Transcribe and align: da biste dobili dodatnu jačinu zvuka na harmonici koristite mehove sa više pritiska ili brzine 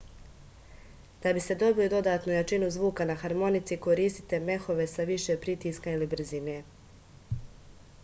da 1.25 1.33
biste 1.37 1.57
dobili 1.63 1.89
dodatnu 1.93 2.33
jačinu 2.37 2.71
zvuka 2.77 3.07
na 3.11 3.19
harmonici 3.25 3.79
koristite 3.87 4.43
mehove 4.49 4.91
sa 4.97 5.09
više 5.15 5.39
pritiska 5.47 5.97
ili 5.99 6.13
brzine 6.17 6.61